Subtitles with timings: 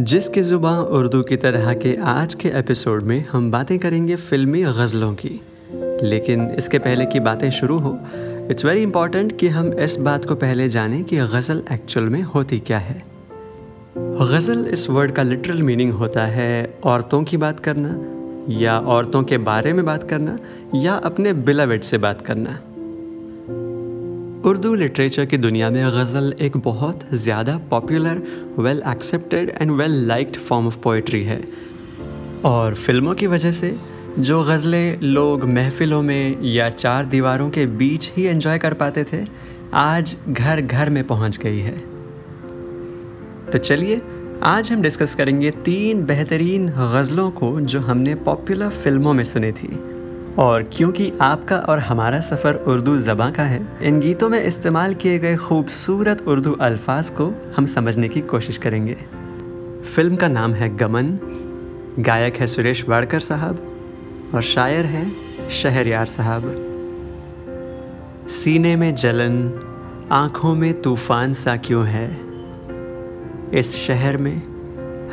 [0.00, 5.14] जिसकी ज़ुबान उर्दू की तरह के आज के एपिसोड में हम बातें करेंगे फिल्मी गज़लों
[5.14, 5.40] की।
[6.02, 7.98] लेकिन इसके पहले की बातें शुरू हो।
[8.50, 12.58] इट्स वेरी इंपॉर्टेंट कि हम इस बात को पहले जानें कि गज़ल एक्चुअल में होती
[12.58, 13.02] क्या है।
[13.98, 18.00] गज़ल इस वर्ड का लिटरल मीनिंग होता है औरतों की बात करना
[18.60, 20.38] या औरतों के बारे में बात करना
[20.74, 22.60] या अपने बिलावेट से बात करना।
[24.46, 28.20] उर्दू लिटरेचर की दुनिया में गज़ल एक बहुत ज़्यादा popular
[28.58, 31.40] well accepted and well liked form of poetry है।
[32.44, 33.74] और फ़िल्मों की वजह से
[34.18, 39.24] जो गज़लें लोग महफ़िलों में या चार दीवारों के बीच ही एंजॉय कर पाते थे,
[39.74, 41.76] आज घर घर में पहुँच गई है।
[43.52, 44.00] तो चलिए,
[44.44, 49.76] आज हम डिस्कस करेंगे तीन बेहतरीन गज़लों को जो हमने पॉपुलर फ़िल्मों में सुनी थी।
[50.38, 55.18] और क्योंकि आपका और हमारा सफ़र उर्दू ज़बाँ का है, इन गीतों में इस्तेमाल किए
[55.18, 58.96] गए खूबसूरत उर्दू अल्फाज को हम समझने की कोशिश करेंगे।
[59.94, 61.18] फ़िल्म का नाम है गमन,
[61.98, 63.58] गायक है सुरेश वाड़कर साहब,
[64.34, 65.16] और शायर हैं
[65.48, 66.42] शहरयार साहब।
[68.28, 69.60] सीने में जलन,
[70.12, 72.20] आँखों में तूफ़ान सा क्यों है?
[73.54, 74.42] इस शहर में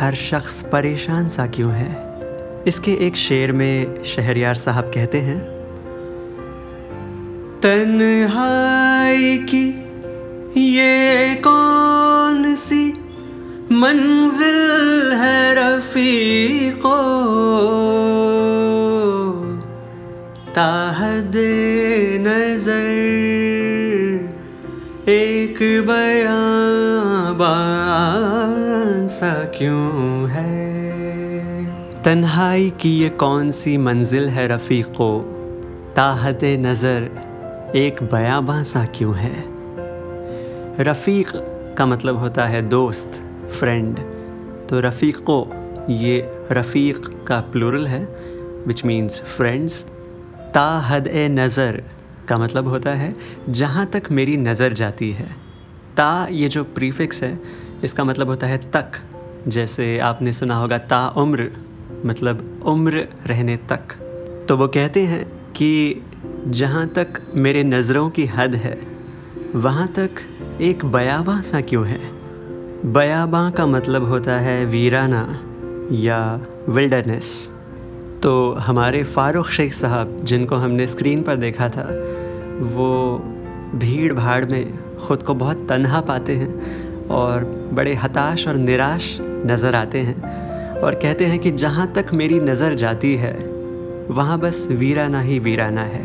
[0.00, 2.09] हर शख्स परेशान सा क्यों है?
[2.66, 5.38] इसके एक शेर में शहरियार साहब कहते हैं,
[7.60, 9.64] तन्हाई की
[10.76, 12.92] ये कौन सी
[13.72, 16.96] मंजिल है रफीको?
[20.54, 21.32] ताहद
[22.20, 22.86] नज़र,
[25.08, 27.36] एक बयान
[29.06, 30.19] सा क्यों?
[32.04, 35.08] तन्हाई की ये कौन सी मंजिल है रफ़ीक़ो?
[35.96, 39.32] ताहत नज़र एक बयाबां सा क्यों है?
[40.80, 41.32] रफ़ीक
[41.78, 43.20] का मतलब होता है दोस्त
[43.58, 43.98] फ्रेंड
[44.68, 45.38] तो रफ़ीक़ो,
[45.90, 48.02] ये रफ़ीक का प्लूरल है
[48.66, 49.82] विच मीन्स फ्रेंड्स
[50.54, 51.82] ताहद नज़र
[52.28, 53.14] का मतलब होता है,
[53.48, 55.30] जहाँ तक मेरी नज़र जाती है.
[55.96, 57.38] ता ये जो प्रीफिक्स है,
[57.84, 59.02] इसका मतलब होता है तक.
[59.48, 61.52] जैसे आपने सुना होगा, ता उम्र.
[62.06, 63.96] मतलब उम्र रहने तक।
[64.48, 66.02] तो वो कहते हैं कि
[66.48, 68.78] जहाँ तक मेरे नज़रों की हद है,
[69.54, 70.20] वहाँ तक
[70.60, 72.00] एक बयाबा सा क्यों है?
[72.84, 75.22] बयाबा का मतलब होता है वीराना
[75.92, 76.18] या
[76.68, 77.48] विल्डरनेस
[78.22, 81.88] तो हमारे फ़ारूक शेख साहब, जिनको हमने स्क्रीन पर देखा था,
[82.70, 83.18] वो
[83.74, 89.74] भीड़ भाड़ में ख़ुद को बहुत तनहा पाते हैं और बड़े हताश और निराश नज़र
[89.74, 90.39] आते हैं।
[90.82, 93.32] और कहते हैं कि जहाँ तक मेरी नज़र जाती है,
[94.10, 96.02] वहाँ बस वीराना ही वीराना है।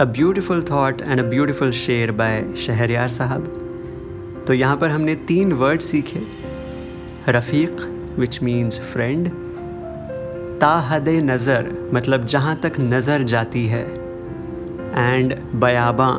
[0.00, 5.52] A beautiful thought and a beautiful शेर बाय शहरयार साहब। तो यहाँ पर हमने तीन
[5.52, 6.22] वर्ड सीखे।
[7.28, 7.76] रफ़ीक
[8.18, 9.28] विच मीन्स फ्रेंड
[10.60, 13.84] ताहद नज़र मतलब जहाँ तक नज़र जाती है।
[14.94, 16.12] एंड बयाबां।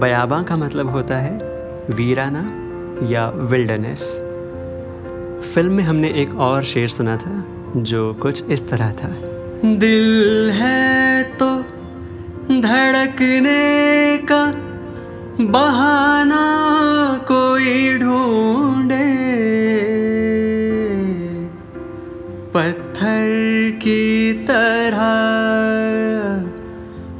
[0.00, 1.38] बयाबां का मतलब होता है
[1.90, 2.46] वीराना
[3.06, 4.02] या विल्डरनेस
[5.44, 7.44] फ़िल्म में हमने एक और शेर सुना था,
[7.76, 9.20] जो कुछ इस तरह था।
[9.64, 11.64] दिल है तो
[12.60, 14.54] धड़कने का
[15.40, 19.20] बहाना कोई ढूंढे।
[22.54, 25.00] पत्थर की तरह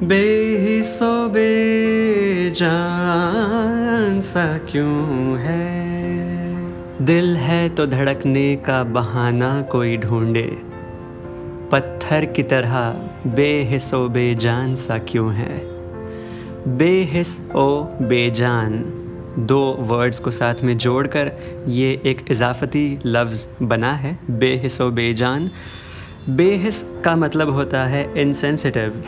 [0.07, 5.80] बेहिसो बेजान सा क्यों है?
[7.01, 10.49] दिल है तो धड़कने का बहाना कोई ढूंढे।
[11.73, 12.91] पत्थर की तरह
[13.27, 15.61] बेहिसो बेजान सा क्यों है?
[16.69, 18.73] बेहिस ओ बेजान,
[19.39, 21.33] दो वर्ड्स को साथ में जोड़कर
[21.69, 25.51] ये एक इजाफती लफ्ज़ बना है, बेहिसो बेजान।
[26.31, 29.03] बेहिस का मतलब होता है इनसेंसिटिव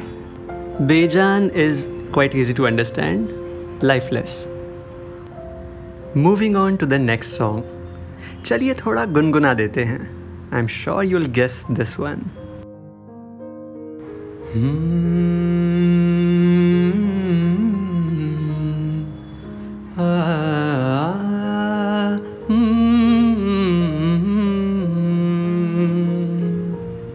[0.83, 3.29] बेजान is quite easy to understand
[3.85, 4.49] lifeless
[6.17, 7.81] moving on to the next song
[8.45, 10.01] चलिए थोड़ा गुनगुना देते हैं।
[10.55, 12.23] I am sure you'll guess this one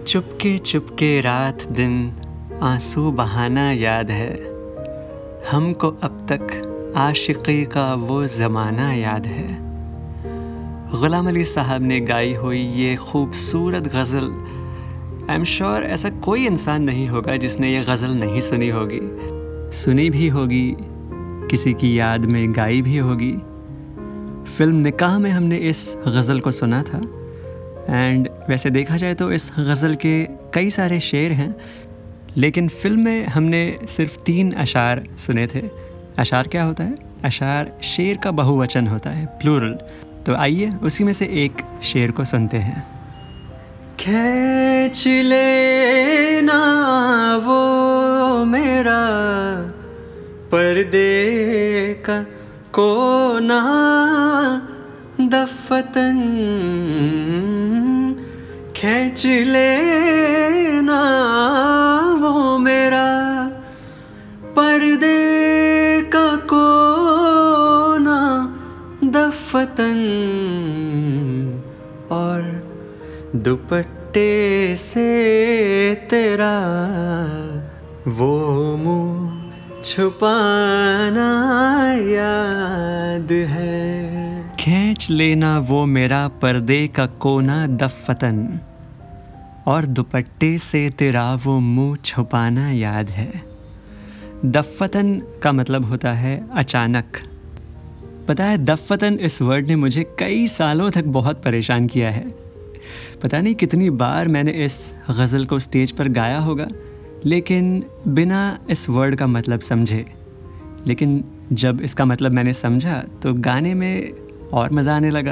[0.07, 2.13] चुपके चुपके रात दिन,
[2.63, 4.33] आँसू बहाना याद है।
[5.51, 9.66] हमको अब तक आशिकी का वो ज़माना याद है।
[10.87, 14.27] ग़ुलाम अली साहब ने गाई हुई ये खूबसूरत गज़ल
[15.29, 18.99] आई एम श्योर ऐसा कोई इंसान नहीं होगा जिसने ये गज़ल नहीं सुनी होगी।
[19.77, 20.75] सुनी भी होगी,
[21.49, 23.31] किसी की याद में गाई भी होगी।
[24.57, 27.01] फ़िल्म निकाह में हमने इस गज़ल को सुना था
[27.89, 30.15] एंड वैसे देखा जाए तो इस गज़ल के
[30.53, 31.53] कई सारे शेर हैं,
[32.37, 35.69] लेकिन फ़िल्म में हमने सिर्फ़ तीन अशार सुने थे।
[36.19, 36.95] अशार क्या होता है?
[37.25, 39.77] अशार शेर का बहुवचन होता है प्लूरल
[40.27, 42.83] तो आइए, उसी में से एक शेर को सुनते हैं।
[43.99, 46.59] खेच लेना
[47.37, 47.61] वो
[48.45, 49.01] मेरा
[50.51, 52.21] पर्दे का
[52.73, 53.61] कोना,
[55.21, 56.19] दफतन
[58.75, 60.06] खेच लेना
[73.47, 75.03] दुपट्टे से
[75.95, 76.55] तेरा
[78.07, 78.31] वो
[78.77, 81.27] मुँह छुपाना
[81.93, 88.59] याद है। खींच लेना वो मेरा पर्दे का कोना दफतन,
[89.67, 93.31] और दुपट्टे से तेरा वो मुँह छुपाना याद है।
[94.45, 97.05] दफतन का मतलब होता है अचानक।
[98.27, 102.46] पता है, दफतन इस वर्ड ने मुझे कई सालों तक बहुत परेशान किया है।
[103.23, 106.67] पता नहीं कितनी बार मैंने इस गज़ल को स्टेज पर गाया होगा,
[107.25, 110.05] लेकिन बिना इस वर्ड का मतलब समझे।
[110.87, 111.23] लेकिन
[111.53, 115.31] जब इसका मतलब मैंने समझा तो गाने में और मज़ा आने लगा।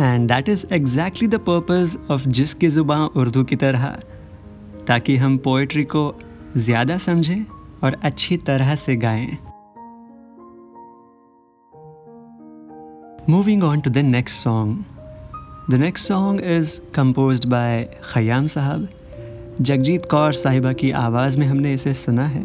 [0.00, 3.86] And that is exactly the purpose of जिसकी ज़ुबान उर्दू की तरह,
[4.86, 6.14] ताकि हम पोइट्री को
[6.56, 7.44] ज़्यादा समझें
[7.84, 9.36] और अच्छी तरह से गाएँ।
[13.28, 14.84] Moving on to the next song
[15.70, 18.88] the next song is composed by Khayyam साहब
[19.60, 22.42] जगजीत कौर साहिबा की आवाज़ में हमने इसे सुना है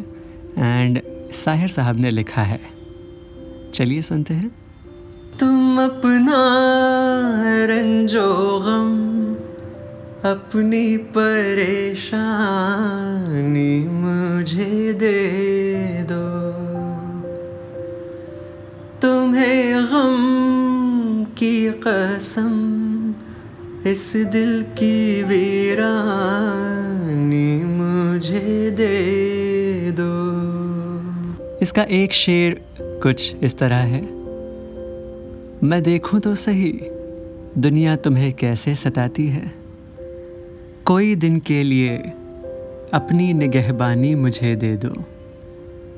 [0.58, 1.02] एंड
[1.36, 2.60] साहिर साहब ने लिखा है
[3.74, 4.52] चलिए सुनते हैं
[5.40, 6.38] तुम अपना
[7.72, 8.30] रंजो
[8.68, 8.94] गम
[10.30, 10.86] अपनी
[11.18, 12.08] परेशानी
[13.98, 15.12] मुझे दे
[16.12, 16.24] दो
[19.02, 20.18] तुम्हें गम
[21.38, 21.56] की
[21.88, 22.59] कसम
[23.88, 34.10] इस दिल की वीरानी मुझे दे दो। इसका एक शेर कुछ इस तरह है।
[35.64, 36.82] मैं देखूँ तो सही,
[37.58, 39.52] दुनिया तुम्हें कैसे सताती है।
[40.86, 41.98] कोई दिन के लिए
[42.94, 45.04] अपनी निगहबानी मुझे दे दो।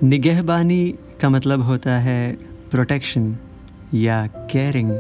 [0.03, 2.37] निगहबानी का मतलब होता है
[2.71, 3.37] प्रोटेक्शन
[3.93, 4.91] या केयरिंग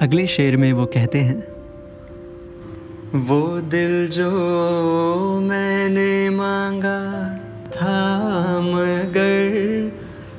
[0.00, 1.51] अगले शेर में वो कहते हैं
[3.14, 4.30] वो दिल जो
[5.40, 7.34] मैंने मांगा
[7.68, 7.98] था,
[8.60, 9.50] मगर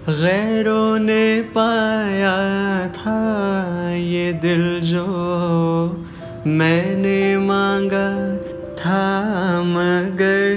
[0.09, 2.35] गैरों ने पाया
[2.89, 3.19] था।
[3.95, 5.05] ये दिल जो
[6.47, 8.37] मैंने मांगा
[8.75, 9.21] था,
[9.61, 10.53] मगर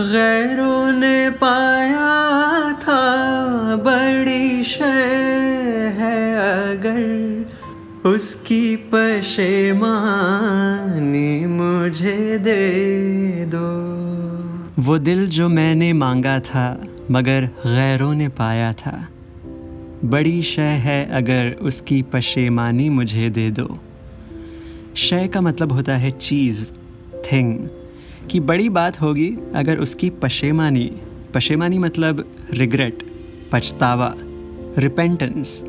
[0.00, 3.02] गैरों ने पाया था।
[3.76, 6.36] बड़ी शय है
[6.72, 7.24] अगर
[8.08, 10.73] उसकी पशेमानी
[11.94, 13.66] मुझे दे दो।
[14.82, 19.08] वो दिल जो मैंने मांगा था, मगर गैरों ने पाया था।
[20.04, 23.78] बड़ी शय है अगर उसकी पशेमानी मुझे दे दो।
[24.96, 26.70] शय का मतलब होता है चीज़,
[27.32, 27.68] थिंग।
[28.30, 30.92] कि बड़ी बात होगी अगर उसकी पशेमानी।
[31.34, 33.02] पशेमानी मतलब रिग्रेट
[33.52, 34.14] पछतावा
[34.78, 35.64] रिपेंटेंस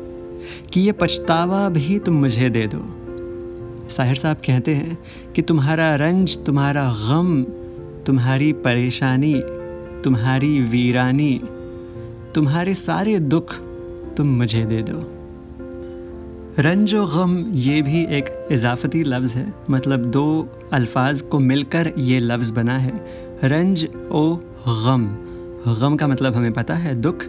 [0.72, 3.05] कि ये पछतावा भी तुम मुझे दे दो।
[3.90, 4.98] साहिर साहब कहते हैं
[5.34, 7.44] कि तुम्हारा रंज, तुम्हारा गम,
[8.06, 9.42] तुम्हारी परेशानी,
[10.04, 11.40] तुम्हारी वीरानी,
[12.34, 13.54] तुम्हारे सारे दुख
[14.16, 15.16] तुम मुझे दे दो।
[16.62, 22.18] रंज व गम, ये भी एक इजाफती लफ्ज़ है। मतलब दो अल्फाज को मिलकर ये
[22.18, 22.92] लफ्ज़ बना है।
[23.44, 24.36] रंज ओ
[24.68, 25.16] गम।
[25.80, 27.24] गम का मतलब हमें पता है दुख।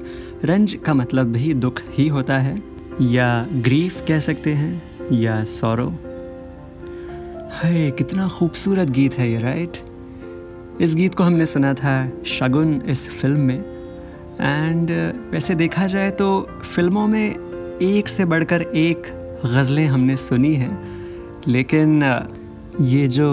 [0.45, 2.63] रंज का मतलब भी दुख ही होता है।
[3.01, 5.93] या ग्रीफ कह सकते हैं, या सौरो।
[7.57, 9.77] है कितना खूबसूरत गीत है ये राइट
[10.81, 11.93] इस गीत को हमने सुना था
[12.25, 13.59] शगुन इस फ़िल्म में।
[14.41, 14.91] एंड
[15.31, 16.27] वैसे देखा जाए तो
[16.75, 19.07] फ़िल्मों में एक से बढ़कर एक
[19.45, 22.03] गज़लें हमने सुनी हैं। लेकिन
[22.81, 23.29] ये जो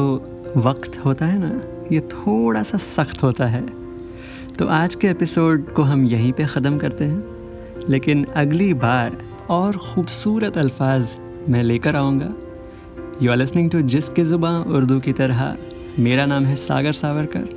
[0.56, 1.60] वक्त होता है ना,
[1.92, 3.64] ये थोड़ा सा सख्त होता है।
[4.58, 9.18] तो आज के एपिसोड को हम यहीं पे ख़त्म करते हैं। लेकिन अगली बार
[9.50, 11.16] और ख़ूबसूरत अल्फाज
[11.48, 12.32] मैं लेकर आऊँगा।
[13.22, 15.56] यू आर लिसनिंग टू जिसकी ज़ुबान उर्दू की तरह
[15.98, 17.48] मेरा नाम है सागर सावरकर।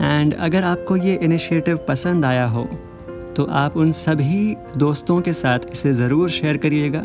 [0.00, 2.64] एंड अगर आपको ये इनिशिएटिव पसंद आया हो
[3.36, 7.04] तो आप उन सभी दोस्तों के साथ इसे ज़रूर शेयर करिएगा,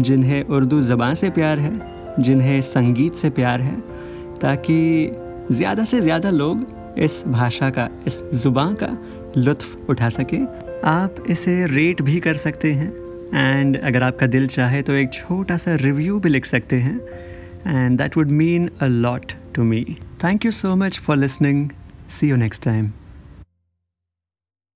[0.00, 1.72] जिन्हें उर्दू ज़बान से प्यार है,
[2.20, 3.76] जिन्हें संगीत से प्यार है,
[4.40, 5.10] ताकि
[5.52, 6.66] ज़्यादा से ज़्यादा लोग
[6.98, 8.96] इस भाषा का, इस ज़ुबान का
[9.36, 10.40] लुत्फ़ उठा सकें।
[10.84, 12.92] आप इसे रेट भी कर सकते हैं।
[13.34, 16.98] एंड अगर आपका दिल चाहे तो एक छोटा सा रिव्यू भी लिख सकते हैं।
[17.66, 19.98] and that would mean a lot to me.
[20.18, 21.72] Thank you so much for listening.
[22.08, 22.94] See you next time.